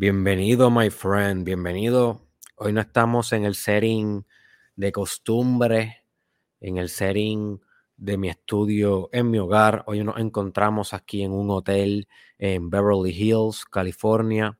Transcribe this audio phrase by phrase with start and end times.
[0.00, 2.28] Bienvenido, my friend, bienvenido.
[2.54, 4.24] Hoy no estamos en el setting
[4.76, 6.04] de costumbre,
[6.60, 7.60] en el setting
[7.96, 9.82] de mi estudio en mi hogar.
[9.88, 12.06] Hoy nos encontramos aquí en un hotel
[12.38, 14.56] en Beverly Hills, California.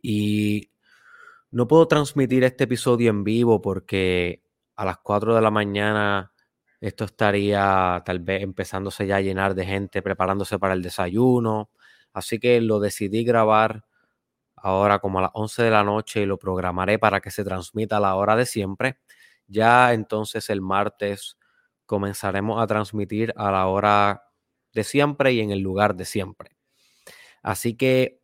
[0.00, 0.70] Y
[1.50, 4.42] no puedo transmitir este episodio en vivo porque
[4.76, 6.32] a las 4 de la mañana
[6.80, 11.68] esto estaría tal vez empezándose ya a llenar de gente preparándose para el desayuno.
[12.14, 13.84] Así que lo decidí grabar
[14.64, 17.98] ahora como a las 11 de la noche y lo programaré para que se transmita
[17.98, 18.98] a la hora de siempre.
[19.46, 21.36] Ya entonces el martes
[21.84, 24.22] comenzaremos a transmitir a la hora
[24.72, 26.56] de siempre y en el lugar de siempre.
[27.42, 28.22] Así que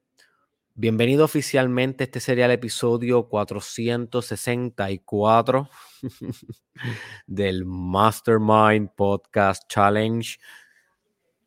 [0.74, 2.04] bienvenido oficialmente.
[2.04, 5.68] Este sería el episodio 464
[7.26, 10.38] del Mastermind Podcast Challenge.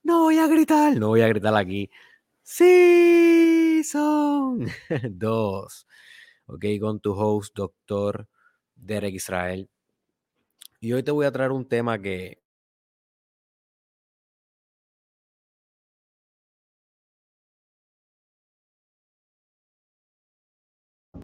[0.04, 1.90] No voy a gritar, no voy a gritar aquí.
[3.74, 4.68] Season
[5.18, 5.88] 2.
[6.46, 8.28] Ok, con tu host, doctor
[8.76, 9.68] Derek Israel.
[10.82, 12.44] Y hoy te voy a traer un tema que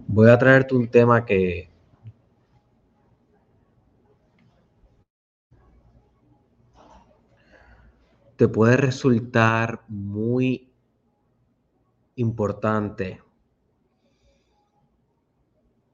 [0.08, 1.70] voy a traerte un tema que
[8.38, 10.69] te puede resultar muy
[12.20, 13.22] importante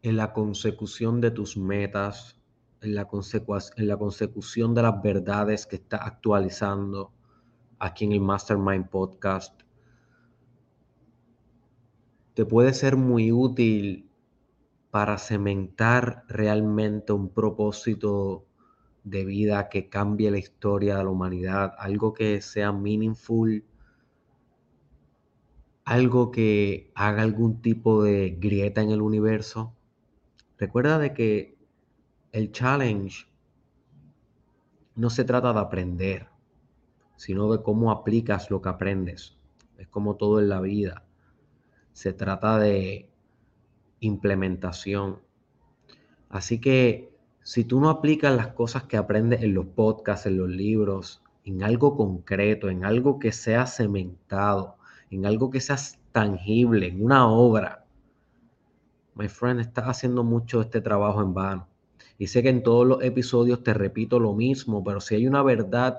[0.01, 2.35] en la consecución de tus metas,
[2.81, 3.07] en la,
[3.77, 7.11] en la consecución de las verdades que estás actualizando
[7.77, 9.61] aquí en el Mastermind Podcast.
[12.33, 14.09] Te puede ser muy útil
[14.89, 18.47] para cementar realmente un propósito
[19.03, 23.63] de vida que cambie la historia de la humanidad, algo que sea meaningful
[25.85, 29.75] algo que haga algún tipo de grieta en el universo.
[30.57, 31.57] Recuerda de que
[32.31, 33.27] el challenge
[34.95, 36.27] no se trata de aprender,
[37.15, 39.37] sino de cómo aplicas lo que aprendes.
[39.77, 41.05] Es como todo en la vida.
[41.93, 43.07] Se trata de
[43.99, 45.19] implementación.
[46.29, 50.49] Así que si tú no aplicas las cosas que aprendes en los podcasts, en los
[50.49, 54.77] libros, en algo concreto, en algo que sea cementado,
[55.15, 55.77] en algo que sea
[56.11, 57.85] tangible, en una obra,
[59.15, 61.67] my friend, estás haciendo mucho este trabajo en vano.
[62.17, 65.43] Y sé que en todos los episodios te repito lo mismo, pero si hay una
[65.43, 65.97] verdad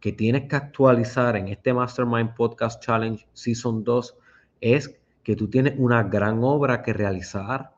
[0.00, 4.16] que tienes que actualizar en este Mastermind Podcast Challenge Season 2,
[4.60, 7.72] es que tú tienes una gran obra que realizar.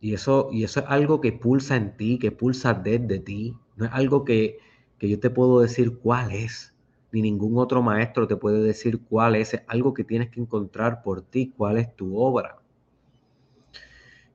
[0.00, 3.54] Y eso, y eso es algo que pulsa en ti, que pulsa desde ti.
[3.76, 4.58] No es algo que,
[4.98, 6.74] que yo te puedo decir cuál es
[7.10, 11.22] ni ningún otro maestro te puede decir cuál es, algo que tienes que encontrar por
[11.22, 12.58] ti, cuál es tu obra.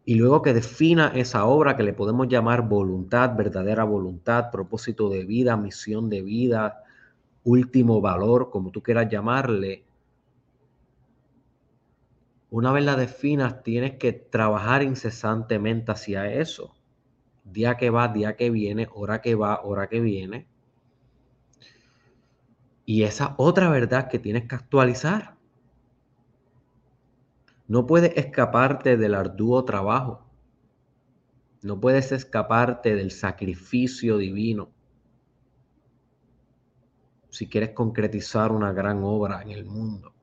[0.05, 5.23] Y luego que defina esa obra que le podemos llamar voluntad, verdadera voluntad, propósito de
[5.23, 6.83] vida, misión de vida,
[7.43, 9.85] último valor, como tú quieras llamarle.
[12.49, 16.75] Una vez la definas, tienes que trabajar incesantemente hacia eso.
[17.45, 20.47] Día que va, día que viene, hora que va, hora que viene
[22.85, 25.37] y esa otra verdad que tienes que actualizar.
[27.67, 30.29] No puedes escaparte del arduo trabajo.
[31.61, 34.71] No puedes escaparte del sacrificio divino.
[37.29, 40.13] Si quieres concretizar una gran obra en el mundo.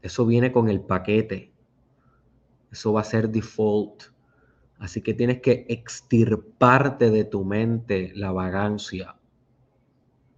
[0.00, 1.52] Eso viene con el paquete.
[2.72, 4.04] Eso va a ser default.
[4.78, 9.19] Así que tienes que extirparte de tu mente la vagancia,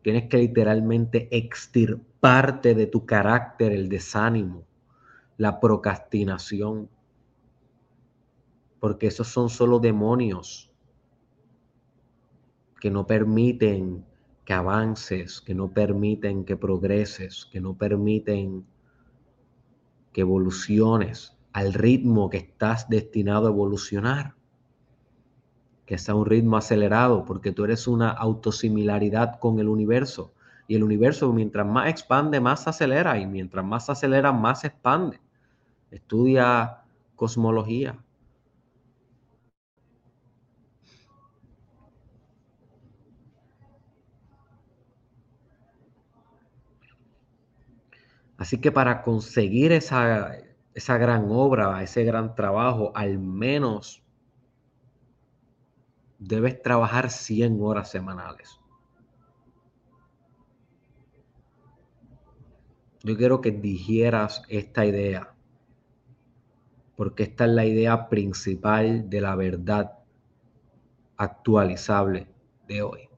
[0.03, 4.65] Tienes que literalmente extirparte de tu carácter el desánimo,
[5.37, 6.89] la procrastinación,
[8.81, 10.73] porque esos son solo demonios
[12.81, 14.05] que no permiten
[14.45, 18.67] que avances, que no permiten que progreses, que no permiten
[20.13, 24.35] que evoluciones al ritmo que estás destinado a evolucionar
[25.95, 30.33] está a un ritmo acelerado, porque tú eres una autosimilaridad con el universo.
[30.69, 33.19] Y el universo, mientras más expande, más acelera.
[33.19, 35.21] Y mientras más acelera, más expande.
[35.91, 36.79] Estudia
[37.17, 37.99] cosmología.
[48.43, 50.37] Así que para conseguir esa,
[50.75, 54.02] esa gran obra, ese gran trabajo, al menos
[56.27, 58.63] debes trabajar 100 horas semanales.
[63.05, 65.35] yo quiero que digieras esta idea,
[66.97, 69.99] porque esta es la idea principal de la verdad
[71.17, 72.29] actualizable
[72.69, 73.09] de hoy.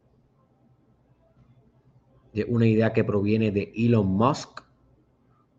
[2.32, 4.62] De una idea que proviene de Elon Musk,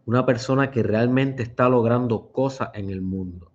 [0.05, 3.51] una persona que realmente está logrando cosas en el mundo.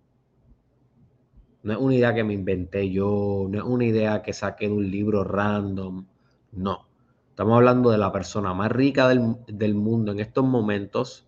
[1.63, 4.75] No es una idea que me inventé yo, no es una idea que saqué de
[4.75, 6.07] un libro random,
[6.53, 6.87] no.
[7.31, 11.27] Estamos hablando de la persona más rica del, del mundo en estos momentos.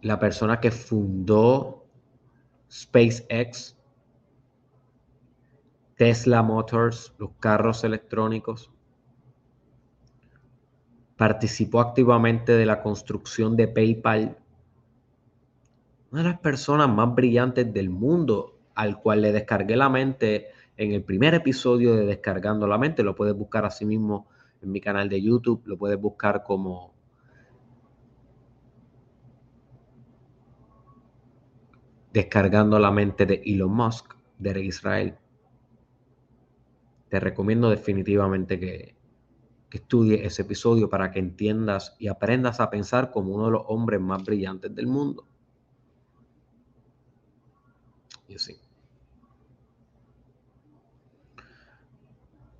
[0.00, 1.84] La persona que fundó
[2.70, 3.76] SpaceX,
[5.96, 8.70] Tesla Motors, los carros electrónicos.
[11.16, 14.41] Participó activamente de la construcción de PayPal.
[16.12, 20.92] Una de las personas más brillantes del mundo al cual le descargué la mente en
[20.92, 23.02] el primer episodio de Descargando la Mente.
[23.02, 24.28] Lo puedes buscar así mismo
[24.60, 25.62] en mi canal de YouTube.
[25.64, 26.92] Lo puedes buscar como
[32.12, 35.16] Descargando la Mente de Elon Musk, de Israel.
[37.08, 38.96] Te recomiendo definitivamente que,
[39.70, 43.62] que estudies ese episodio para que entiendas y aprendas a pensar como uno de los
[43.68, 45.31] hombres más brillantes del mundo.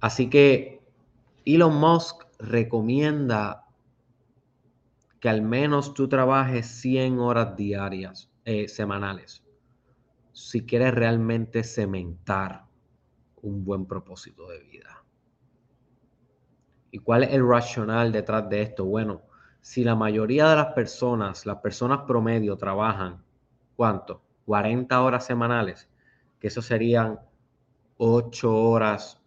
[0.01, 0.83] Así que
[1.45, 3.67] Elon Musk recomienda
[5.21, 9.45] que al menos tú trabajes 100 horas diarias, eh, semanales,
[10.33, 12.65] si quieres realmente cementar
[13.43, 15.05] un buen propósito de vida.
[16.91, 18.85] ¿Y cuál es el racional detrás de esto?
[18.85, 19.23] Bueno,
[19.61, 23.23] si la mayoría de las personas, las personas promedio, trabajan,
[23.77, 24.23] ¿cuánto?
[24.53, 25.89] 40 horas semanales,
[26.39, 27.19] que eso serían
[27.97, 29.19] 8 horas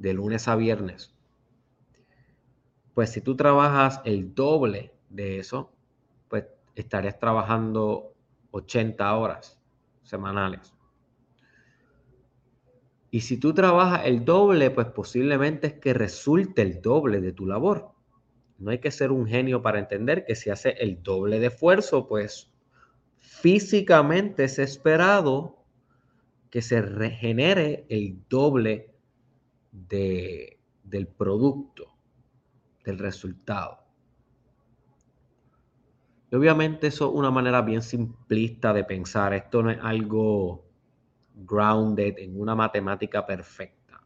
[0.00, 1.14] de lunes a viernes,
[2.92, 5.70] pues si tú trabajas el doble de eso,
[6.28, 8.14] pues estarías trabajando
[8.50, 9.60] 80 horas
[10.02, 10.74] semanales.
[13.12, 17.46] Y si tú trabajas el doble, pues posiblemente es que resulte el doble de tu
[17.46, 17.92] labor.
[18.58, 22.08] No hay que ser un genio para entender que si hace el doble de esfuerzo,
[22.08, 22.50] pues
[23.24, 25.64] físicamente es esperado
[26.50, 28.94] que se regenere el doble
[29.72, 31.92] de, del producto,
[32.84, 33.78] del resultado.
[36.30, 39.32] Y obviamente eso es una manera bien simplista de pensar.
[39.32, 40.64] Esto no es algo
[41.34, 44.02] grounded en una matemática perfecta.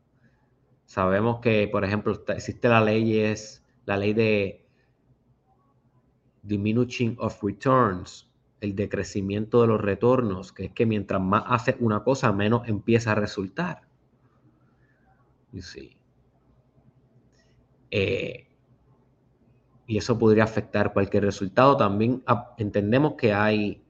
[0.84, 4.66] Sabemos que, por ejemplo, existe la ley, es la ley de
[6.42, 8.27] diminishing of returns,
[8.60, 13.12] el decrecimiento de los retornos, que es que mientras más hace una cosa, menos empieza
[13.12, 13.82] a resultar.
[15.60, 15.96] Sí.
[17.90, 18.46] Eh,
[19.86, 21.76] y eso podría afectar cualquier resultado.
[21.76, 22.22] También
[22.58, 23.82] entendemos que hay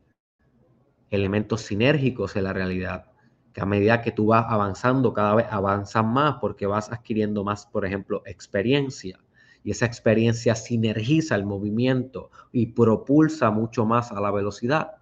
[1.10, 3.10] elementos sinérgicos en la realidad,
[3.52, 7.66] que a medida que tú vas avanzando, cada vez avanzas más porque vas adquiriendo más,
[7.66, 9.18] por ejemplo, experiencia.
[9.64, 14.92] Y esa experiencia sinergiza el movimiento y propulsa mucho más a la velocidad.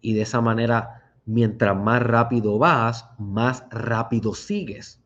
[0.00, 1.00] Y de esa manera
[1.30, 5.00] mientras más rápido vas, más rápido sigues.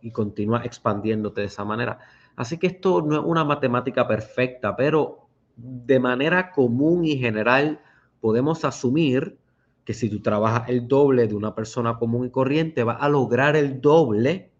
[0.00, 1.98] Y continúa expandiéndote de esa manera.
[2.36, 7.80] Así que esto no es una matemática perfecta, pero de manera común y general
[8.20, 9.38] podemos asumir
[9.84, 13.56] que si tú trabajas el doble de una persona común y corriente, vas a lograr
[13.56, 14.51] el doble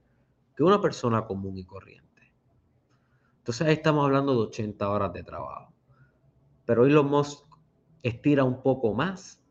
[0.57, 2.33] que una persona común y corriente.
[3.39, 5.73] Entonces ahí estamos hablando de 80 horas de trabajo.
[6.65, 7.45] Pero lo Musk
[8.03, 9.43] estira un poco más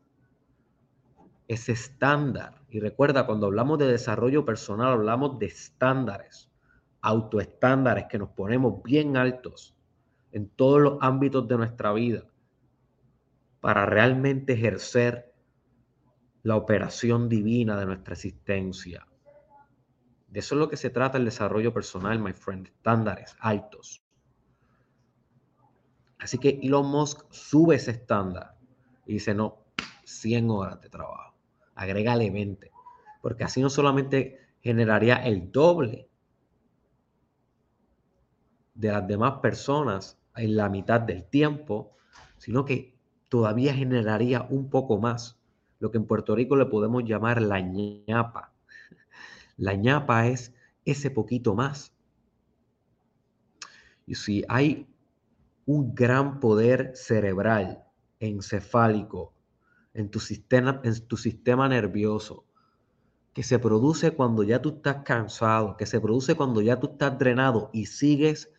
[1.48, 2.62] ese estándar.
[2.70, 6.50] Y recuerda, cuando hablamos de desarrollo personal, hablamos de estándares,
[7.02, 9.76] autoestándares que nos ponemos bien altos
[10.30, 12.24] en todos los ámbitos de nuestra vida
[13.60, 15.34] para realmente ejercer
[16.42, 19.06] la operación divina de nuestra existencia.
[20.32, 24.02] De eso es lo que se trata el desarrollo personal, my friend, estándares altos.
[26.18, 28.56] Así que Elon Musk sube ese estándar
[29.04, 29.58] y dice, no,
[30.04, 31.34] 100 horas de trabajo
[31.74, 32.70] agrégale 20,
[33.20, 36.08] porque así no solamente generaría el doble
[38.74, 41.94] de las demás personas en la mitad del tiempo,
[42.38, 42.96] sino que
[43.28, 45.38] todavía generaría un poco más,
[45.78, 48.51] lo que en Puerto Rico le podemos llamar la ñapa.
[49.56, 50.52] La ñapa es
[50.84, 51.92] ese poquito más.
[54.06, 54.86] Y si hay
[55.66, 57.84] un gran poder cerebral,
[58.20, 59.32] encefálico,
[59.94, 62.44] en tu sistema, en tu sistema nervioso
[63.32, 67.18] que se produce cuando ya tú estás cansado, que se produce cuando ya tú estás
[67.18, 68.50] drenado y sigues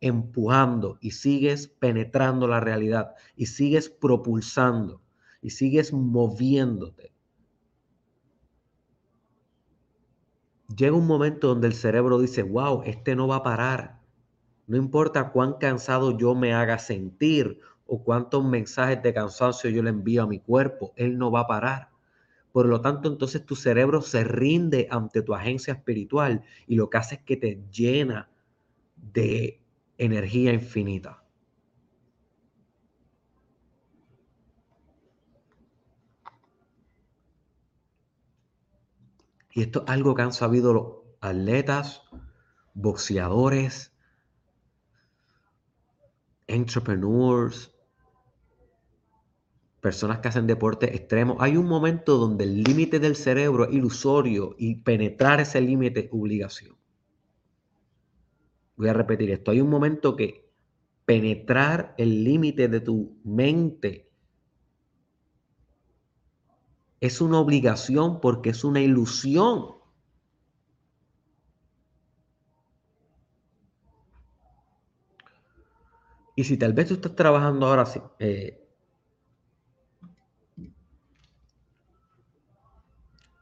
[0.00, 5.02] empujando y sigues penetrando la realidad y sigues propulsando
[5.42, 7.12] y sigues moviéndote.
[10.76, 14.00] Llega un momento donde el cerebro dice, wow, este no va a parar.
[14.66, 19.90] No importa cuán cansado yo me haga sentir o cuántos mensajes de cansancio yo le
[19.90, 21.88] envío a mi cuerpo, él no va a parar.
[22.52, 26.98] Por lo tanto, entonces tu cerebro se rinde ante tu agencia espiritual y lo que
[26.98, 28.30] hace es que te llena
[28.96, 29.60] de
[29.98, 31.24] energía infinita.
[39.52, 40.86] Y esto es algo que han sabido los
[41.20, 42.02] atletas,
[42.74, 43.92] boxeadores,
[46.46, 47.74] entrepreneurs,
[49.80, 54.54] personas que hacen deporte extremo, hay un momento donde el límite del cerebro es ilusorio
[54.58, 56.76] y penetrar ese límite es obligación.
[58.76, 59.50] Voy a repetir esto.
[59.50, 60.50] Hay un momento que
[61.04, 64.09] penetrar el límite de tu mente
[67.00, 69.76] es una obligación porque es una ilusión.
[76.36, 77.84] Y si tal vez tú estás trabajando ahora
[78.18, 78.60] eh,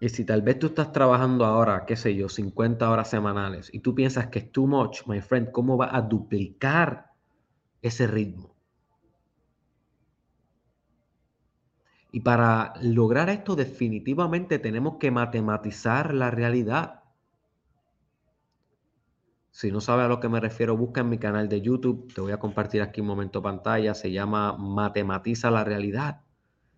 [0.00, 3.81] Y si tal vez tú estás trabajando ahora, qué sé yo, 50 horas semanales y
[3.81, 7.11] tú piensas que es too much, my friend, ¿cómo va a duplicar
[7.83, 8.58] ese ritmo?
[12.11, 17.03] Y para lograr esto definitivamente tenemos que matematizar la realidad.
[19.50, 22.12] Si no sabes a lo que me refiero, busca en mi canal de YouTube.
[22.15, 23.93] Te voy a compartir aquí un momento pantalla.
[23.95, 26.23] Se llama Matematiza la realidad.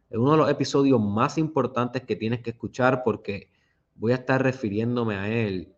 [0.08, 3.50] Es uno de los episodios más importantes que tienes que escuchar porque
[3.94, 5.74] voy a estar refiriéndome a él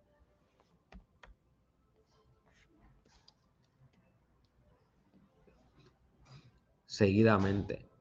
[6.86, 7.91] seguidamente.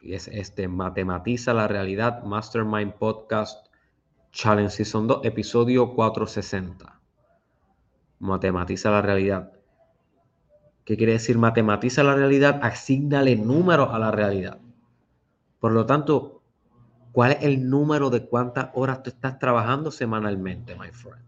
[0.00, 3.66] Y es este Matematiza la Realidad Mastermind Podcast
[4.30, 7.00] Challenge Season 2, episodio 460.
[8.20, 9.52] Matematiza la realidad.
[10.84, 12.60] ¿Qué quiere decir matematiza la realidad?
[12.62, 14.60] Asignale números a la realidad.
[15.58, 16.42] Por lo tanto,
[17.10, 21.24] ¿cuál es el número de cuántas horas tú estás trabajando semanalmente, my friend?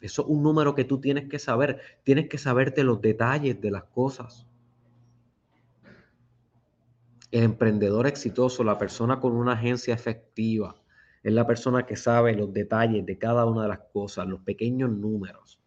[0.00, 1.80] Eso es un número que tú tienes que saber.
[2.02, 4.46] Tienes que saberte los detalles de las cosas.
[7.34, 10.76] El emprendedor exitoso, la persona con una agencia efectiva,
[11.20, 14.88] es la persona que sabe los detalles de cada una de las cosas, los pequeños
[14.88, 15.60] números.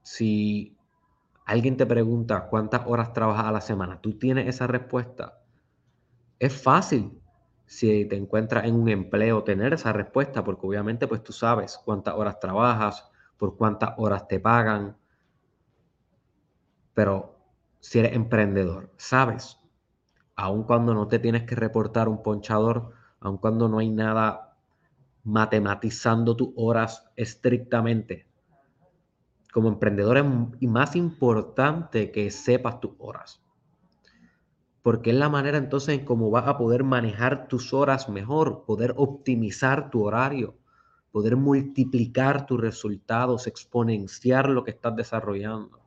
[0.00, 0.78] Si
[1.44, 5.42] alguien te pregunta cuántas horas trabajas a la semana, tú tienes esa respuesta.
[6.38, 7.20] Es fácil
[7.66, 12.14] si te encuentras en un empleo tener esa respuesta, porque obviamente pues tú sabes cuántas
[12.14, 14.96] horas trabajas, por cuántas horas te pagan.
[16.94, 17.33] Pero
[17.84, 19.60] si eres emprendedor, sabes,
[20.36, 24.56] aun cuando no te tienes que reportar un ponchador, aun cuando no hay nada
[25.22, 28.26] matematizando tus horas estrictamente,
[29.52, 30.24] como emprendedor es
[30.66, 33.42] más importante que sepas tus horas.
[34.80, 38.94] Porque es la manera entonces en cómo vas a poder manejar tus horas mejor, poder
[38.96, 40.56] optimizar tu horario,
[41.12, 45.83] poder multiplicar tus resultados, exponenciar lo que estás desarrollando.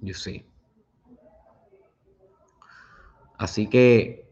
[0.00, 0.44] You see.
[3.38, 4.26] Así que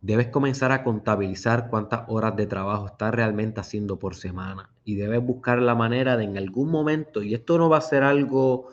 [0.00, 5.22] debes comenzar a contabilizar cuántas horas de trabajo estás realmente haciendo por semana y debes
[5.22, 8.68] buscar la manera de en algún momento, y esto no va a ser algo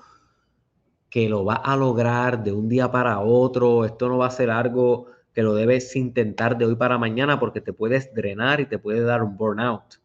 [1.10, 4.50] que lo vas a lograr de un día para otro, esto no va a ser
[4.50, 8.80] algo que lo debes intentar de hoy para mañana porque te puedes drenar y te
[8.80, 10.00] puede dar un burnout.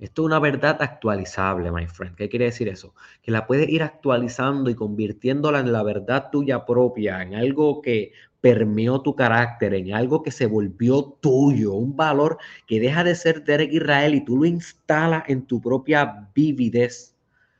[0.00, 2.16] Esto es una verdad actualizable, my friend.
[2.16, 2.94] ¿Qué quiere decir eso?
[3.22, 8.12] Que la puedes ir actualizando y convirtiéndola en la verdad tuya propia, en algo que
[8.40, 13.44] permeó tu carácter, en algo que se volvió tuyo, un valor que deja de ser
[13.44, 17.14] Derek Israel y tú lo instalas en tu propia vividez,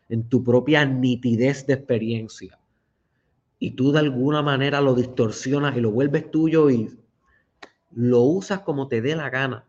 [0.09, 2.59] en tu propia nitidez de experiencia.
[3.59, 6.99] Y tú de alguna manera lo distorsionas y lo vuelves tuyo y
[7.91, 9.67] lo usas como te dé la gana.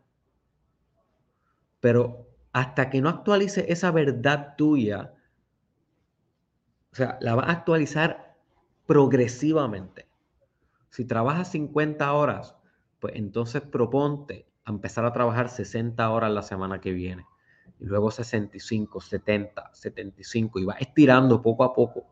[1.81, 5.13] Pero hasta que no actualices esa verdad tuya,
[6.91, 8.35] o sea, la vas a actualizar
[8.85, 10.07] progresivamente.
[10.89, 12.55] Si trabajas 50 horas,
[12.99, 17.25] pues entonces proponte empezar a trabajar 60 horas la semana que viene.
[17.79, 22.05] Y luego 65, 70, 75 y vas estirando poco a poco.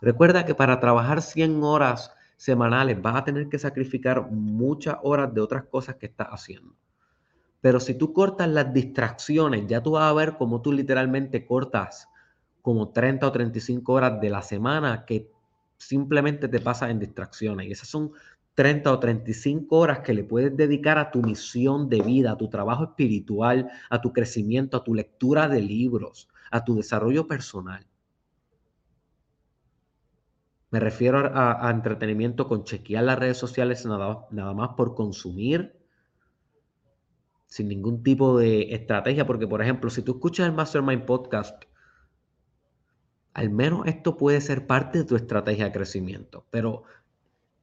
[0.00, 5.42] Recuerda que para trabajar 100 horas semanales, vas a tener que sacrificar muchas horas de
[5.42, 6.74] otras cosas que estás haciendo.
[7.60, 12.08] Pero si tú cortas las distracciones, ya tú vas a ver cómo tú literalmente cortas
[12.62, 15.30] como 30 o 35 horas de la semana que
[15.76, 17.66] simplemente te pasas en distracciones.
[17.66, 18.12] Y esas son
[18.54, 22.48] 30 o 35 horas que le puedes dedicar a tu misión de vida, a tu
[22.48, 27.86] trabajo espiritual, a tu crecimiento, a tu lectura de libros, a tu desarrollo personal.
[30.70, 35.79] Me refiero a, entretenimiento con chequear las redes sociales nada, nada más por consumir,
[37.50, 41.64] sin ningún tipo de estrategia, porque por ejemplo, si tú escuchas el Mastermind Podcast,
[43.34, 46.84] al menos esto puede ser parte de tu estrategia de crecimiento, pero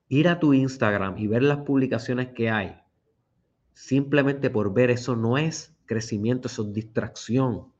[0.10, 2.76] ir a tu Instagram y ver las publicaciones que hay,
[3.74, 7.72] simplemente por ver eso no es crecimiento, eso es distracción.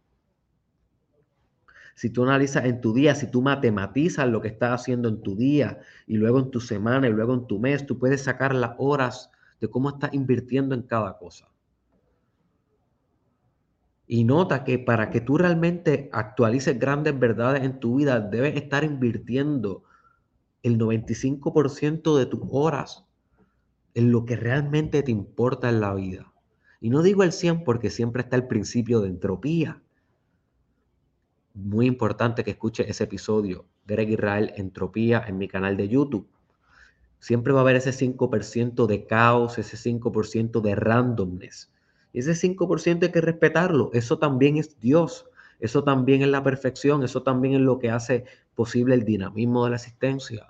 [1.94, 5.36] Si tú analizas en tu día, si tú matematizas lo que estás haciendo en tu
[5.36, 8.76] día y luego en tu semana y luego en tu mes, tú puedes sacar las
[8.78, 11.50] horas de cómo estás invirtiendo en cada cosa.
[14.08, 18.86] Y nota que para que tú realmente actualices grandes verdades en tu vida, debes estar
[18.86, 19.84] invirtiendo
[20.64, 23.06] el 95% de tus horas
[23.94, 26.32] en lo que realmente te importa en la vida.
[26.80, 29.82] Y no digo el 100 porque siempre está el principio de entropía.
[31.54, 36.28] Muy importante que escuche ese episodio, Greg Israel, Entropía, en mi canal de YouTube.
[37.20, 41.72] Siempre va a haber ese 5% de caos, ese 5% de randomness.
[42.14, 43.92] Ese 5% hay que respetarlo.
[43.94, 45.28] Eso también es Dios.
[45.60, 47.04] Eso también es la perfección.
[47.04, 50.48] Eso también es lo que hace posible el dinamismo de la existencia.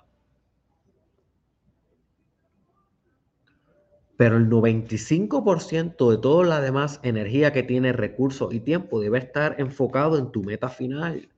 [4.16, 9.54] Pero el 95% de toda la demás energía que tiene, recursos y tiempo debe estar
[9.60, 11.28] enfocado en tu meta final,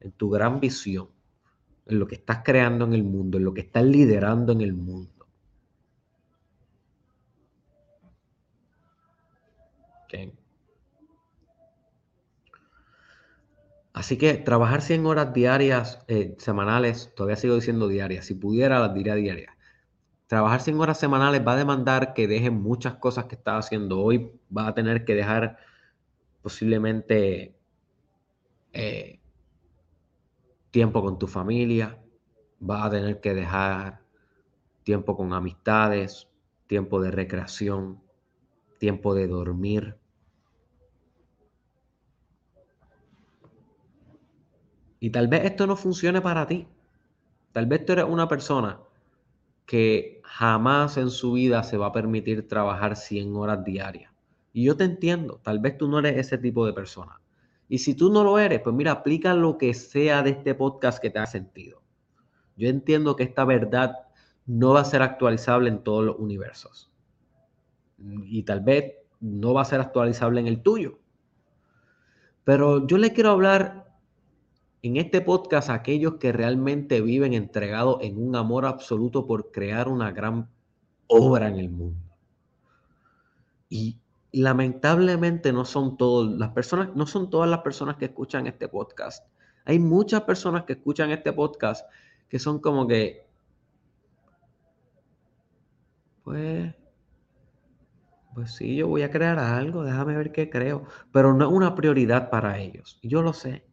[0.00, 1.08] en tu gran visión,
[1.86, 4.74] en lo que estás creando en el mundo, en lo que estás liderando en el
[4.74, 5.15] mundo.
[13.92, 18.94] Así que trabajar 100 horas diarias, eh, semanales, todavía sigo diciendo diarias, si pudiera las
[18.94, 19.56] diría diarias
[20.26, 24.30] trabajar 100 horas semanales va a demandar que dejes muchas cosas que estás haciendo hoy.
[24.56, 25.58] Va a tener que dejar
[26.42, 27.56] posiblemente
[28.72, 29.20] eh,
[30.70, 31.98] tiempo con tu familia.
[32.68, 34.00] Va a tener que dejar
[34.82, 36.28] tiempo con amistades,
[36.66, 38.02] tiempo de recreación,
[38.78, 39.96] tiempo de dormir.
[45.06, 46.66] Y tal vez esto no funcione para ti.
[47.52, 48.80] Tal vez tú eres una persona
[49.64, 54.10] que jamás en su vida se va a permitir trabajar 100 horas diarias.
[54.52, 57.20] Y yo te entiendo, tal vez tú no eres ese tipo de persona.
[57.68, 60.98] Y si tú no lo eres, pues mira, aplica lo que sea de este podcast
[60.98, 61.80] que te ha sentido.
[62.56, 63.94] Yo entiendo que esta verdad
[64.44, 66.90] no va a ser actualizable en todos los universos.
[68.24, 70.98] Y tal vez no va a ser actualizable en el tuyo.
[72.42, 73.85] Pero yo le quiero hablar
[74.82, 80.12] en este podcast, aquellos que realmente viven entregados en un amor absoluto por crear una
[80.12, 80.48] gran
[81.06, 82.00] obra en el mundo.
[83.68, 83.98] Y
[84.32, 89.26] lamentablemente no son todas las personas, no son todas las personas que escuchan este podcast.
[89.64, 91.88] Hay muchas personas que escuchan este podcast
[92.28, 93.26] que son como que,
[96.22, 96.74] pues,
[98.34, 101.74] pues sí, yo voy a crear algo, déjame ver qué creo, pero no es una
[101.74, 102.98] prioridad para ellos.
[103.02, 103.65] Yo lo sé.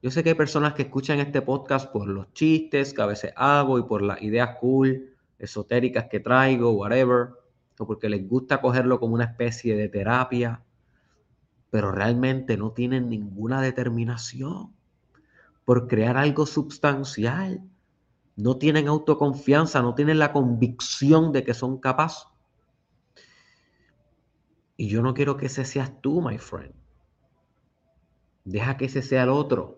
[0.00, 3.32] Yo sé que hay personas que escuchan este podcast por los chistes que a veces
[3.34, 7.30] hago y por las ideas cool, esotéricas que traigo, whatever,
[7.78, 10.62] o porque les gusta cogerlo como una especie de terapia,
[11.70, 14.72] pero realmente no tienen ninguna determinación
[15.64, 17.62] por crear algo sustancial.
[18.36, 22.28] No tienen autoconfianza, no tienen la convicción de que son capaces.
[24.76, 26.72] Y yo no quiero que ese seas tú, my friend.
[28.44, 29.77] Deja que ese sea el otro.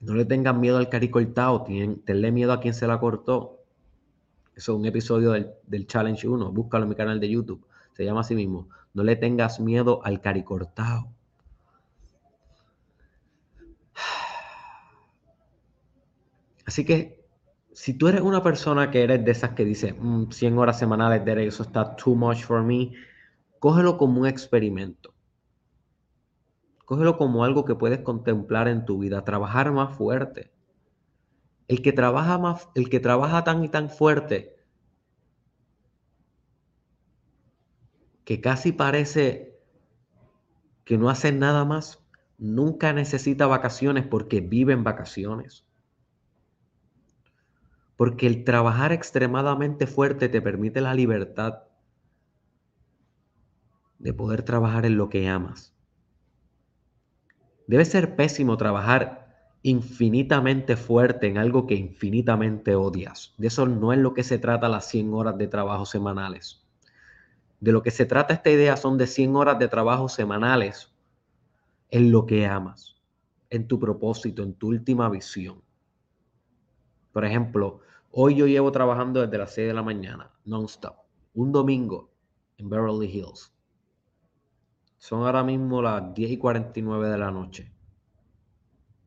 [0.00, 1.64] No le tengan miedo al cari cortado,
[2.04, 3.64] tenle miedo a quien se la cortó.
[4.54, 7.66] Eso es un episodio del, Challenge 1, búscalo en mi canal de YouTube.
[7.92, 8.68] Se llama así mismo.
[8.94, 11.08] No le tengas miedo al cari cortado.
[16.66, 17.24] Así que
[17.72, 19.94] si tú eres una persona que eres de esas que dice
[20.30, 22.92] 100 mm, horas semanales, de eso está too much for me,
[23.58, 25.15] cógelo como un experimento.
[26.86, 30.52] Cógelo como algo que puedes contemplar en tu vida, trabajar más fuerte.
[31.66, 34.56] El que trabaja más, el que trabaja tan y tan fuerte
[38.24, 39.58] que casi parece
[40.84, 42.06] que no hace nada más,
[42.38, 45.66] nunca necesita vacaciones porque vive en vacaciones.
[47.96, 51.64] Porque el trabajar extremadamente fuerte te permite la libertad
[53.98, 55.75] de poder trabajar en lo que amas.
[57.66, 59.26] Debe ser pésimo trabajar
[59.62, 63.34] infinitamente fuerte en algo que infinitamente odias.
[63.36, 66.64] De eso no es lo que se trata las 100 horas de trabajo semanales.
[67.58, 70.94] De lo que se trata esta idea son de 100 horas de trabajo semanales
[71.90, 72.96] en lo que amas,
[73.50, 75.62] en tu propósito, en tu última visión.
[77.12, 77.80] Por ejemplo,
[78.12, 80.96] hoy yo llevo trabajando desde las 6 de la mañana, non-stop,
[81.34, 82.12] un domingo
[82.58, 83.55] en Beverly Hills.
[84.98, 87.72] Son ahora mismo las 10 y 49 de la noche.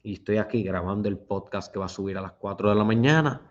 [0.04, 2.84] Y estoy aquí grabando el podcast que va a subir a las 4 de la
[2.84, 3.42] mañana.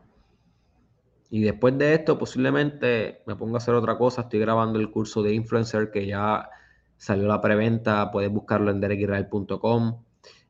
[1.30, 4.22] Y después de esto, posiblemente me ponga a hacer otra cosa.
[4.22, 6.48] Estoy grabando el curso de influencer que ya
[6.96, 8.10] salió la preventa.
[8.10, 10.02] Puedes buscarlo en derekisrael.com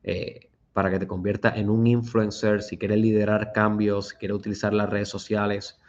[0.03, 2.61] eh, para que te conviertas en un influencer.
[2.61, 5.79] Si quieres liderar cambios, si quieres utilizar las redes sociales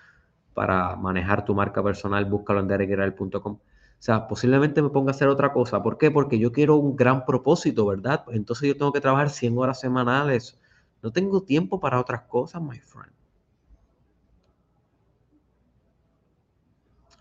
[0.54, 3.58] para manejar tu marca personal, búscalo en derekisrael.com.
[4.00, 5.82] O sea, posiblemente me ponga a hacer otra cosa.
[5.82, 6.10] ¿Por qué?
[6.10, 8.24] Porque yo quiero un gran propósito, ¿verdad?
[8.32, 10.58] Entonces yo tengo que trabajar 100 horas semanales.
[11.02, 13.12] No tengo tiempo para otras cosas, my friend.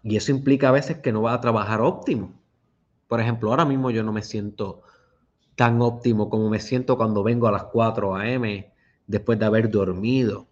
[0.03, 2.31] Y eso implica a veces que no va a trabajar óptimo.
[3.09, 4.81] Por ejemplo, ahora mismo yo no me siento
[5.57, 8.71] tan óptimo como me siento cuando vengo a las 4 a.m.
[9.05, 10.48] después de haber dormido.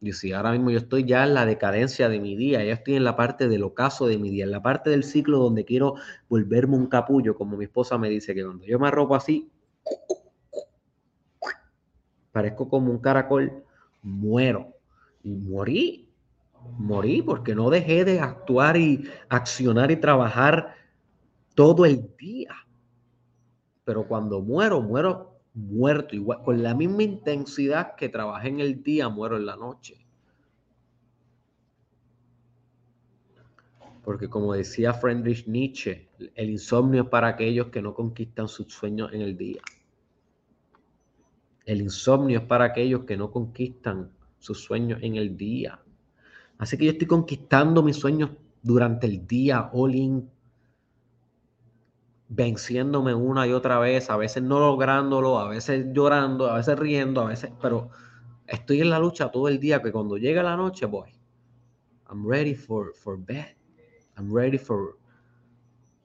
[0.00, 2.94] Y si ahora mismo yo estoy ya en la decadencia de mi día, ya estoy
[2.94, 5.94] en la parte del ocaso de mi día, en la parte del ciclo donde quiero
[6.28, 9.50] volverme un capullo, como mi esposa me dice que cuando yo me arropo así,
[12.30, 13.64] parezco como un caracol,
[14.02, 14.74] muero.
[15.24, 16.08] Y morí,
[16.78, 20.74] morí porque no dejé de actuar y accionar y trabajar
[21.56, 22.54] todo el día.
[23.84, 25.27] Pero cuando muero, muero
[25.58, 29.96] muerto, igual, con la misma intensidad que trabajé en el día, muero en la noche.
[34.04, 39.12] Porque como decía Friedrich Nietzsche, el insomnio es para aquellos que no conquistan sus sueños
[39.12, 39.60] en el día.
[41.66, 45.80] El insomnio es para aquellos que no conquistan sus sueños en el día.
[46.56, 48.30] Así que yo estoy conquistando mis sueños
[48.62, 50.30] durante el día, all in,
[52.28, 57.22] venciéndome una y otra vez, a veces no lográndolo, a veces llorando, a veces riendo,
[57.22, 57.90] a veces, pero
[58.46, 61.10] estoy en la lucha todo el día que cuando llega la noche voy.
[62.10, 63.54] I'm ready for, for bed.
[64.16, 64.98] I'm ready for,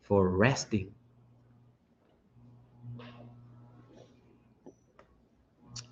[0.01, 0.93] for resting.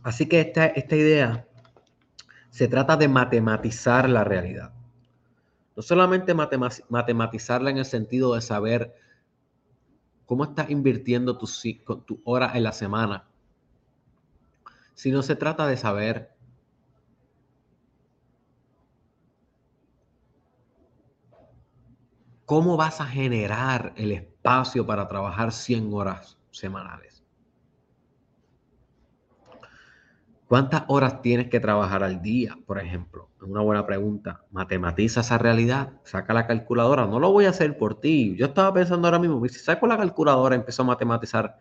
[0.04, 1.48] Así que esta, esta idea
[2.50, 4.74] se trata de matematizar la realidad.
[5.76, 8.94] No solamente matematizarla en el sentido de saber
[10.32, 11.46] cómo estás invirtiendo tu,
[12.06, 13.28] tu hora en la semana,
[14.94, 16.32] Si no se trata de saber
[22.46, 27.21] cómo vas a generar el espacio para trabajar 100 horas semanales.
[30.52, 33.30] ¿Cuántas horas tienes que trabajar al día, por ejemplo?
[33.38, 34.44] Es una buena pregunta.
[34.52, 37.08] Matematiza esa realidad, saca la calculadora.
[37.08, 38.36] No lo voy a hacer por ti.
[38.36, 41.58] Yo estaba pensando ahora mismo, si saco la calculadora, empiezo a matematizar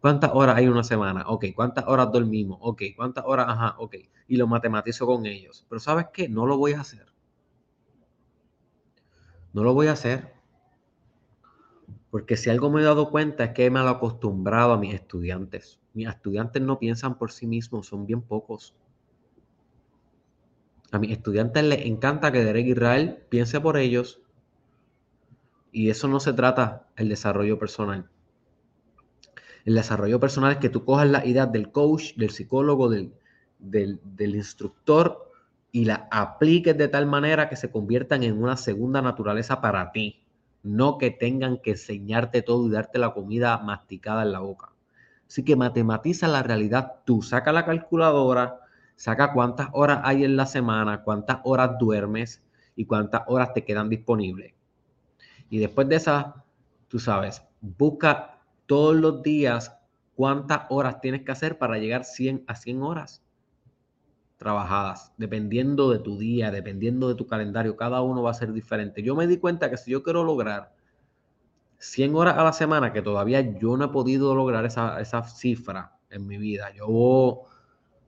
[0.00, 1.22] cuántas horas hay una semana.
[1.28, 2.58] Ok, cuántas horas dormimos.
[2.62, 3.94] Ok, cuántas horas, ajá, ok.
[4.26, 5.64] Y lo matematizo con ellos.
[5.68, 6.28] Pero ¿sabes qué?
[6.28, 7.06] No lo voy a hacer.
[9.52, 10.34] No lo voy a hacer.
[12.10, 15.78] Porque si algo me he dado cuenta es que he mal acostumbrado a mis estudiantes
[15.94, 18.74] mis estudiantes no piensan por sí mismos, son bien pocos.
[20.90, 24.20] A mis estudiantes les encanta que Derek Israel piense por ellos
[25.70, 28.10] y eso no se trata el desarrollo personal.
[29.64, 33.14] El desarrollo personal es que tú cojas la idea del coach, del psicólogo, del,
[33.58, 35.30] del, del instructor
[35.70, 40.20] y la apliques de tal manera que se conviertan en una segunda naturaleza para ti.
[40.62, 44.71] No que tengan que enseñarte todo y darte la comida masticada en la boca.
[45.32, 47.22] Así que matematiza la realidad tú.
[47.22, 48.60] Saca la calculadora,
[48.96, 52.42] saca cuántas horas hay en la semana, cuántas horas duermes
[52.76, 54.52] y cuántas horas te quedan disponibles.
[55.48, 56.44] Y después de esa,
[56.86, 59.74] tú sabes, busca todos los días
[60.16, 63.22] cuántas horas tienes que hacer para llegar 100 a 100 horas
[64.36, 69.02] trabajadas, dependiendo de tu día, dependiendo de tu calendario, cada uno va a ser diferente.
[69.02, 70.74] Yo me di cuenta que si yo quiero lograr
[71.82, 75.98] 100 horas a la semana, que todavía yo no he podido lograr esa, esa cifra
[76.10, 76.72] en mi vida.
[76.72, 77.42] Yo,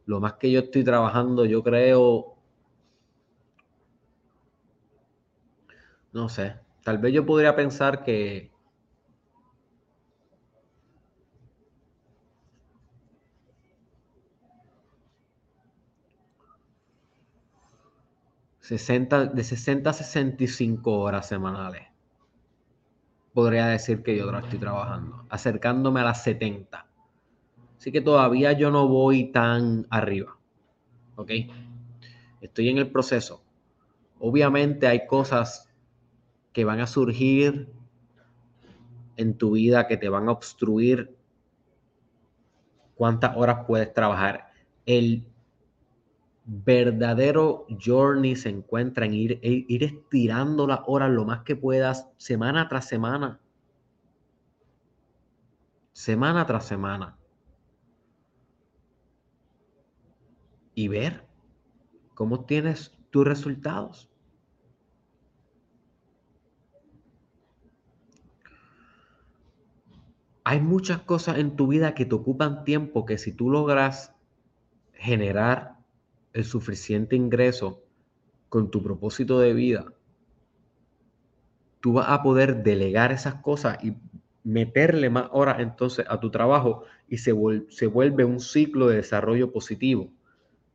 [0.06, 2.36] lo más que yo estoy trabajando, yo creo,
[6.12, 8.52] no sé, tal vez yo podría pensar que
[18.60, 21.93] 60, de 60 a 65 horas semanales.
[23.34, 26.86] Podría decir que yo estoy trabajando, acercándome a las 70.
[27.76, 30.38] Así que todavía yo no voy tan arriba.
[31.16, 31.30] ¿Ok?
[32.40, 33.42] Estoy en el proceso.
[34.18, 35.68] Obviamente hay cosas
[36.52, 37.68] que van a surgir
[39.16, 41.16] en tu vida que te van a obstruir
[42.94, 44.52] cuántas horas puedes trabajar.
[44.86, 45.26] El
[46.44, 52.68] verdadero journey se encuentra en ir, ir estirando las horas lo más que puedas, semana
[52.68, 53.40] tras semana.
[55.92, 57.16] Semana tras semana.
[60.74, 61.26] Y ver
[62.14, 64.10] cómo tienes tus resultados.
[70.46, 74.14] Hay muchas cosas en tu vida que te ocupan tiempo que si tú logras
[74.92, 75.78] generar
[76.34, 77.82] el suficiente ingreso
[78.50, 79.86] con tu propósito de vida,
[81.80, 83.96] tú vas a poder delegar esas cosas y
[84.42, 87.32] meterle más horas entonces a tu trabajo y se,
[87.70, 90.10] se vuelve un ciclo de desarrollo positivo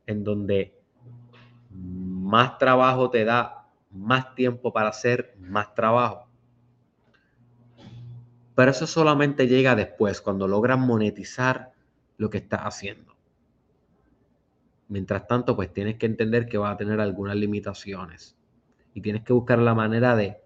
[0.06, 0.74] en donde
[1.70, 6.26] más trabajo te da más tiempo para hacer más trabajo.
[8.54, 11.72] Pero eso solamente llega después, cuando logras monetizar
[12.18, 13.14] lo que estás haciendo.
[14.90, 18.36] Mientras tanto, pues tienes que entender que va a tener algunas limitaciones
[18.92, 20.38] y tienes que buscar la manera de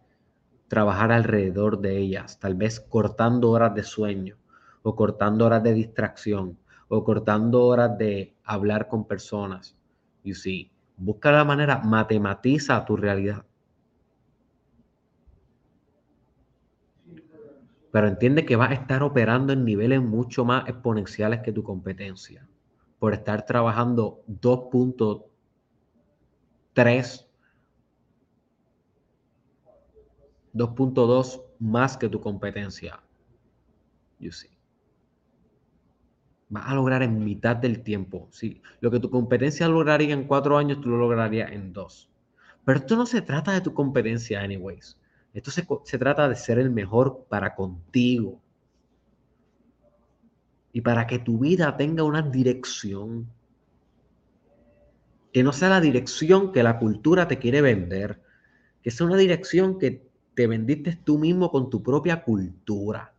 [0.69, 4.37] trabajar alrededor de ellas, tal vez cortando horas de sueño
[4.83, 9.79] o cortando horas de distracción o cortando horas de hablar con personas.
[10.25, 13.47] You see, busca la manera, matematiza tu realidad.
[17.93, 22.47] Pero entiende que vas a estar operando en niveles mucho más exponenciales que tu competencia
[23.05, 27.27] por estar trabajando 2.3,
[30.55, 32.99] 2.2 más que tu competencia.
[34.19, 34.49] You see.
[36.49, 38.27] Vas a lograr en mitad del tiempo.
[38.31, 38.63] ¿sí?
[38.81, 42.09] Lo que tu competencia lograría en cuatro años, tú lo lograrías en dos.
[42.65, 44.99] Pero esto no se trata de tu competencia, anyways.
[45.35, 48.41] Esto se, se trata de ser el mejor para contigo
[50.75, 53.31] y para que tu vida tenga una dirección.
[55.33, 58.21] Que no sea la dirección que la cultura te quiere vender,
[58.83, 63.15] que sea una dirección que te vendiste tú mismo con tu propia cultura,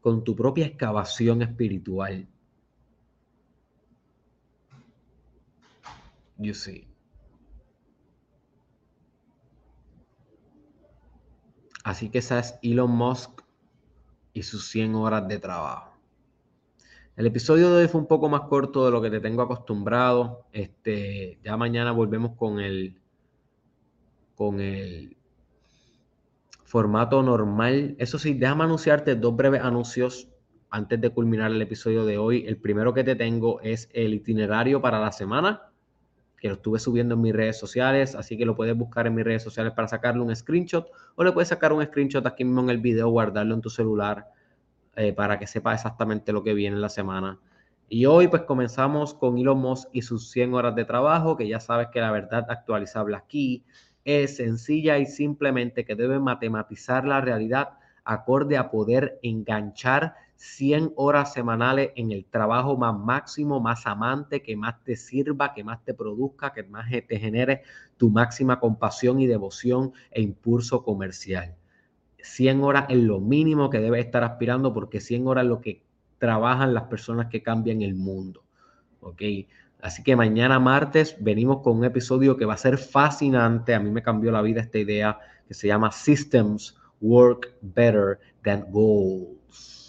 [0.00, 2.28] con tu propia excavación espiritual.
[6.38, 6.86] You see.
[11.82, 13.42] Así que esa es Elon Musk
[14.32, 15.93] y sus 100 horas de trabajo.
[17.16, 20.46] El episodio de hoy fue un poco más corto de lo que te tengo acostumbrado.
[20.52, 23.00] Este, ya mañana volvemos con el
[24.34, 25.16] con el
[26.64, 27.94] formato normal.
[28.00, 30.28] Eso sí, déjame anunciarte dos breves anuncios
[30.70, 32.46] antes de culminar el episodio de hoy.
[32.48, 35.70] El primero que te tengo es el itinerario para la semana,
[36.36, 39.24] que lo estuve subiendo en mis redes sociales, así que lo puedes buscar en mis
[39.24, 42.70] redes sociales para sacarle un screenshot o le puedes sacar un screenshot aquí mismo en
[42.70, 44.33] el video, guardarlo en tu celular
[44.96, 47.38] eh, para que sepa exactamente lo que viene en la semana.
[47.88, 51.60] Y hoy pues comenzamos con Elon Musk y sus 100 horas de trabajo, que ya
[51.60, 53.64] sabes que la verdad actualizable aquí
[54.04, 57.70] es sencilla y simplemente que debe matematizar la realidad
[58.04, 64.56] acorde a poder enganchar 100 horas semanales en el trabajo más máximo, más amante, que
[64.56, 67.62] más te sirva, que más te produzca, que más te genere
[67.96, 71.54] tu máxima compasión y devoción e impulso comercial.
[72.24, 75.82] 100 horas es lo mínimo que debe estar aspirando porque 100 horas es lo que
[76.18, 78.42] trabajan las personas que cambian el mundo.
[79.00, 79.22] ¿Ok?
[79.82, 83.74] Así que mañana martes venimos con un episodio que va a ser fascinante.
[83.74, 88.70] A mí me cambió la vida esta idea que se llama Systems Work Better Than
[88.70, 89.84] Goals.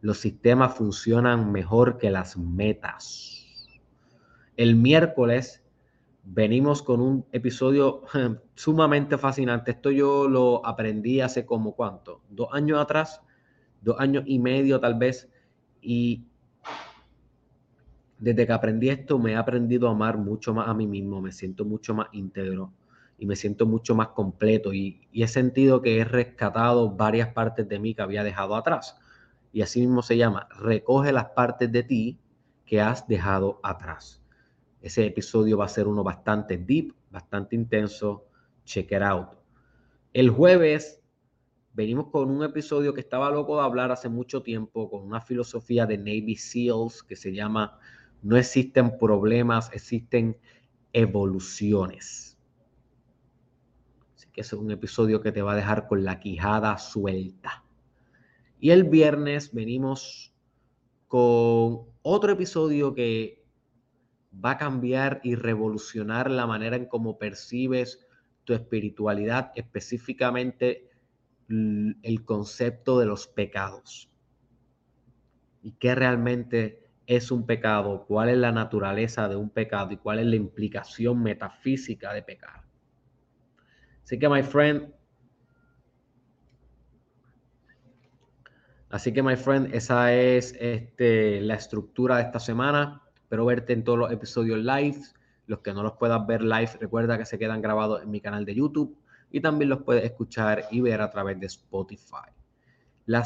[0.00, 3.46] Los sistemas funcionan mejor que las metas.
[4.56, 5.63] El miércoles
[6.24, 8.02] venimos con un episodio
[8.54, 9.72] sumamente fascinante.
[9.72, 13.20] Esto yo lo aprendí hace como cuánto, dos años atrás,
[13.82, 15.30] dos años y medio tal vez.
[15.80, 16.24] Y
[18.18, 21.32] desde que aprendí esto me he aprendido a amar mucho más a mí mismo, me
[21.32, 22.72] siento mucho más íntegro
[23.18, 27.78] y me siento mucho más completo y, he sentido que he rescatado varias partes de
[27.78, 28.98] mí que había dejado atrás.
[29.52, 32.18] Y así mismo se llama, recoge las partes de ti
[32.66, 34.23] que has dejado atrás.
[34.84, 38.26] Ese episodio va a ser uno bastante deep, bastante intenso.
[38.66, 39.28] Check it out.
[40.12, 41.00] El jueves
[41.72, 45.86] venimos con un episodio que estaba loco de hablar hace mucho tiempo, con una filosofía
[45.86, 47.78] de Navy SEALs que se llama
[48.20, 50.36] No existen problemas, existen
[50.92, 52.36] evoluciones.
[54.32, 57.64] que es un episodio que te va a dejar con la quijada suelta.
[58.60, 60.34] Y el viernes venimos
[61.08, 63.43] con otro episodio que
[64.42, 68.06] va a cambiar y revolucionar la manera en cómo percibes
[68.44, 70.90] tu espiritualidad, específicamente
[71.48, 74.10] el concepto de los pecados.
[75.62, 80.20] Y qué realmente es un pecado, cuál es la naturaleza de un pecado y cuál
[80.20, 82.62] es la implicación metafísica de pecar.
[84.02, 84.92] Así que, my friend,
[88.90, 93.03] así que, my friend, esa es este, la estructura de esta semana.
[93.34, 95.00] Espero verte en todos los episodios live.
[95.48, 98.44] Los que no los puedas ver live, recuerda que se quedan grabados en mi canal
[98.44, 98.96] de YouTube
[99.32, 102.30] y también los puedes escuchar y ver a través de Spotify.
[103.06, 103.24] La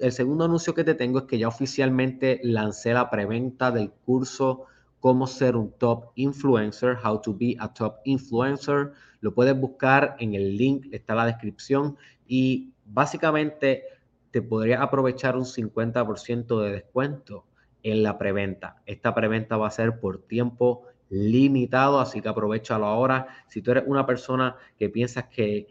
[0.00, 4.64] el segundo anuncio que te tengo es que ya oficialmente lancé la preventa del curso
[5.00, 8.92] Cómo ser un top influencer, How to be a top influencer.
[9.20, 13.82] Lo puedes buscar en el link, está en la descripción y básicamente
[14.30, 17.44] te podría aprovechar un 50% de descuento
[17.82, 18.82] en la preventa.
[18.86, 23.28] Esta preventa va a ser por tiempo limitado, así que aprovechalo ahora.
[23.48, 25.68] Si tú eres una persona que piensas que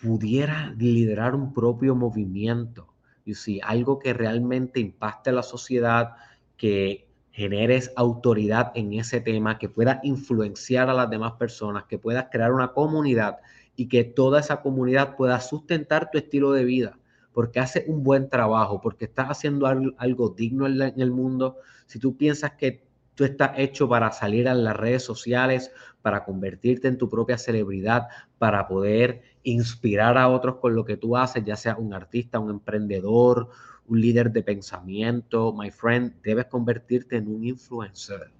[0.00, 2.88] pudiera liderar un propio movimiento,
[3.24, 6.14] y si algo que realmente impacte a la sociedad,
[6.56, 12.28] que generes autoridad en ese tema, que pueda influenciar a las demás personas, que puedas
[12.30, 13.38] crear una comunidad
[13.74, 16.98] y que toda esa comunidad pueda sustentar tu estilo de vida,
[17.36, 21.58] porque hace un buen trabajo, porque estás haciendo algo, digno en, en el mundo.
[21.84, 25.72] Si tú piensas que Tú estás hecho para salir a las redes sociales,
[26.02, 31.16] para convertirte en tu propia celebridad, para poder inspirar a otros con lo que tú
[31.16, 33.48] haces, ya sea un artista, un emprendedor,
[33.86, 35.54] un líder de pensamiento.
[35.54, 38.30] My friend, debes convertirte en un influencer.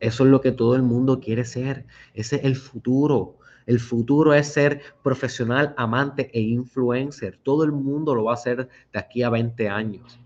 [0.00, 1.86] Eso es lo que todo el mundo quiere ser.
[2.12, 3.38] Ese es el futuro.
[3.66, 7.36] El futuro es ser profesional, amante e influencer.
[7.42, 10.20] Todo el mundo lo va a hacer de aquí a 20 años.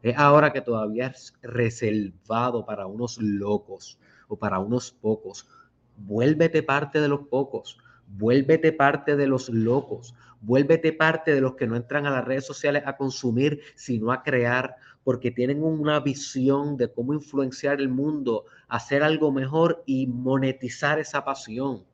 [0.00, 5.48] Es ahora que todavía es reservado para unos locos o para unos pocos.
[5.96, 7.78] Vuélvete parte de los pocos.
[8.06, 10.14] Vuélvete parte de los locos.
[10.40, 14.22] Vuélvete parte de los que no entran a las redes sociales a consumir, sino a
[14.22, 21.00] crear, porque tienen una visión de cómo influenciar el mundo, hacer algo mejor y monetizar
[21.00, 21.87] esa pasión.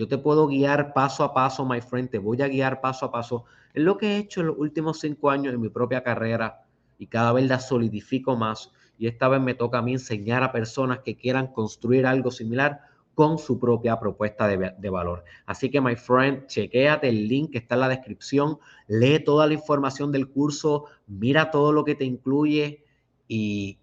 [0.00, 3.12] Yo te puedo guiar paso a paso, my friend, te voy a guiar paso a
[3.12, 3.44] paso.
[3.74, 6.62] Es lo que he hecho en los últimos cinco años en mi propia carrera
[6.96, 8.72] y cada vez la solidifico más.
[8.96, 12.80] Y esta vez me toca a mí enseñar a personas que quieran construir algo similar
[13.14, 15.22] con su propia propuesta de, valor.
[15.44, 18.56] Así que, my friend, chequéate el link que está en la descripción,
[18.88, 22.86] lee toda la información del curso, mira todo lo que te incluye
[23.28, 23.76] y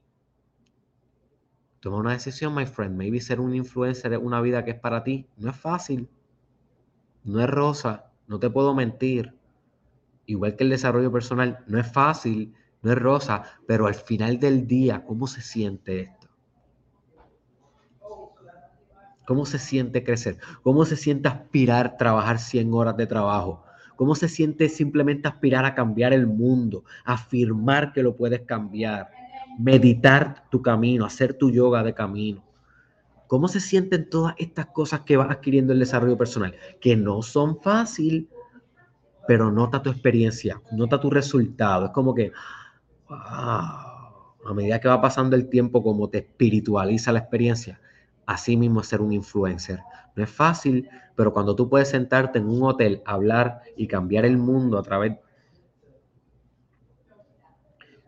[1.87, 2.95] toma una decisión, my friend.
[2.95, 5.25] Maybe ser un influencer es una vida que es para ti.
[5.37, 6.09] No es fácil,
[7.23, 9.33] no es rosa, no te puedo mentir.
[10.25, 14.67] Igual que el desarrollo personal, no es fácil no es rosa, pero al final del
[14.67, 16.27] día, ¿cómo se siente esto?
[19.25, 20.37] ¿Cómo se siente crecer?
[20.63, 23.63] ¿Cómo se siente aspirar trabajar 100 horas de trabajo?
[23.97, 29.09] ¿Cómo se siente simplemente aspirar a cambiar el mundo, afirmar que lo puedes cambiar,
[29.57, 32.43] meditar tu camino, hacer tu yoga de camino?
[33.27, 36.55] ¿Cómo se sienten todas estas cosas que vas adquiriendo el desarrollo personal?
[36.79, 38.29] Que no son fácil,
[39.27, 41.87] pero nota tu experiencia, nota tu resultado.
[41.87, 42.31] Es como que,
[43.09, 47.81] a medida que va pasando el tiempo, como te espiritualiza la experiencia,
[48.25, 49.81] así mismo ser un influencer.
[50.15, 54.37] No es fácil, pero cuando tú puedes sentarte en un hotel, hablar y cambiar el
[54.37, 55.17] mundo a través...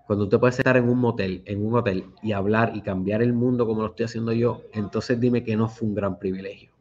[0.09, 3.21] Cuando tú te puedes sentar en un motel, en un hotel y hablar y cambiar
[3.21, 6.71] el mundo como lo estoy haciendo yo, entonces dime que no fue un gran privilegio.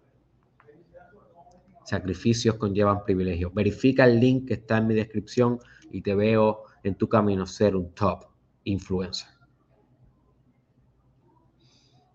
[1.84, 3.52] Sacrificios conllevan privilegios.
[3.52, 5.58] Verifica el link que está en mi descripción
[5.92, 8.24] y te veo en tu camino ser un top
[8.64, 9.28] influencer.